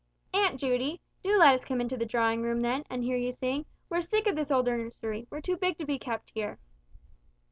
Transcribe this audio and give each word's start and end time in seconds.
"Aunt 0.33 0.59
Judy, 0.59 0.99
do 1.21 1.37
let 1.37 1.53
us 1.53 1.63
come 1.63 1.79
into 1.79 1.95
the 1.95 2.07
drawing 2.07 2.41
room 2.41 2.63
then, 2.63 2.83
and 2.89 3.03
hear 3.03 3.17
you 3.17 3.31
sing; 3.31 3.67
we're 3.87 4.01
sick 4.01 4.25
of 4.25 4.35
this 4.35 4.49
old 4.49 4.65
nursery, 4.65 5.27
we're 5.29 5.41
too 5.41 5.57
big 5.57 5.77
to 5.77 5.85
be 5.85 5.99
kept 5.99 6.31
here." 6.33 6.57